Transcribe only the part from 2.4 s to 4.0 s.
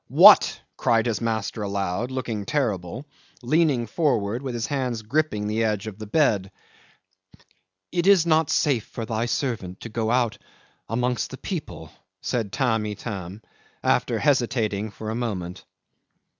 terrible, leaning